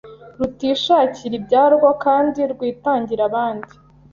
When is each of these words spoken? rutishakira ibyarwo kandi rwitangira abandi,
rutishakira 0.37 1.33
ibyarwo 1.39 1.89
kandi 2.03 2.39
rwitangira 2.51 3.21
abandi, 3.29 3.73